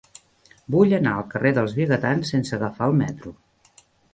[0.75, 3.39] Vull anar al carrer dels Vigatans sense agafar el metro.